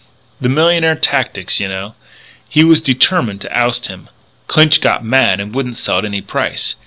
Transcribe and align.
The 0.41 0.49
millionaire 0.49 0.95
tactics 0.95 1.59
you 1.59 1.67
know. 1.67 1.93
He 2.49 2.63
was 2.63 2.81
determined 2.81 3.41
to 3.41 3.55
oust 3.55 3.85
him. 3.85 4.09
Clinch 4.47 4.81
got 4.81 5.05
mad 5.05 5.39
and 5.39 5.53
wouldn't 5.53 5.77
sell 5.77 5.99
at 5.99 6.05
any 6.05 6.21
price. 6.23 6.75